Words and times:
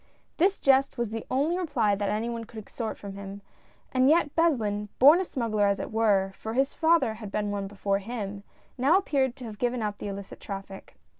This 0.37 0.57
jest 0.57 0.97
was 0.97 1.11
the 1.11 1.27
only 1.29 1.59
reply 1.59 1.93
that 1.93 2.09
any 2.09 2.27
one 2.27 2.45
could 2.45 2.57
extort 2.57 2.97
from 2.97 3.13
him, 3.13 3.43
and 3.91 4.09
yet 4.09 4.33
Beslin, 4.35 4.89
born 4.97 5.19
^ 5.19 5.23
smuggler, 5.23 5.67
as 5.67 5.79
it 5.79 5.91
were— 5.91 6.31
for 6.41 6.53
his 6.55 6.73
father 6.73 7.13
had 7.13 7.31
been 7.31 7.51
one 7.51 7.67
before 7.67 7.99
him— 7.99 8.41
now 8.79 8.97
appeared 8.97 9.35
to 9.35 9.45
have 9.45 9.59
given 9.59 9.83
up 9.83 9.99
the 9.99 10.07
illicit 10.07 10.39
traffic. 10.39 10.95